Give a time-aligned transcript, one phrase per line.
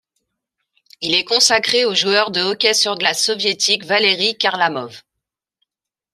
[1.01, 5.03] Il est consacré au joueur de hockey sur glace soviétique Valeri Kharlamov.